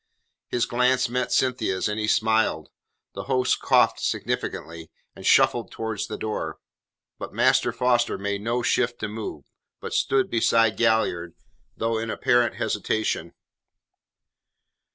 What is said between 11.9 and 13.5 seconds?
in apparent hesitation.